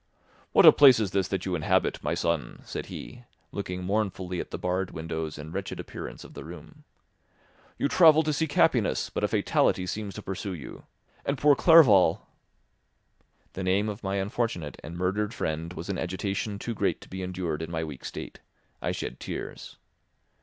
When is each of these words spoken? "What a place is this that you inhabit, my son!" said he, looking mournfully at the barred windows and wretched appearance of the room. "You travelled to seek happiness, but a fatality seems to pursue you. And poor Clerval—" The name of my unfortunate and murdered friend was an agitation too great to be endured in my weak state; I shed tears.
"What 0.51 0.65
a 0.65 0.71
place 0.71 0.99
is 0.99 1.11
this 1.11 1.27
that 1.27 1.45
you 1.45 1.53
inhabit, 1.53 2.01
my 2.03 2.15
son!" 2.15 2.63
said 2.65 2.87
he, 2.87 3.25
looking 3.51 3.83
mournfully 3.83 4.39
at 4.39 4.49
the 4.49 4.57
barred 4.57 4.89
windows 4.89 5.37
and 5.37 5.53
wretched 5.53 5.79
appearance 5.79 6.23
of 6.23 6.33
the 6.33 6.43
room. 6.43 6.85
"You 7.77 7.87
travelled 7.87 8.25
to 8.25 8.33
seek 8.33 8.53
happiness, 8.53 9.11
but 9.11 9.23
a 9.23 9.27
fatality 9.27 9.85
seems 9.85 10.15
to 10.15 10.23
pursue 10.23 10.53
you. 10.53 10.85
And 11.23 11.37
poor 11.37 11.55
Clerval—" 11.55 12.25
The 13.53 13.61
name 13.63 13.89
of 13.89 14.01
my 14.03 14.15
unfortunate 14.15 14.79
and 14.83 14.97
murdered 14.97 15.35
friend 15.35 15.71
was 15.73 15.87
an 15.87 15.99
agitation 15.99 16.57
too 16.57 16.73
great 16.73 16.99
to 17.01 17.07
be 17.07 17.21
endured 17.21 17.61
in 17.61 17.69
my 17.69 17.83
weak 17.83 18.03
state; 18.03 18.39
I 18.81 18.93
shed 18.93 19.19
tears. 19.19 19.77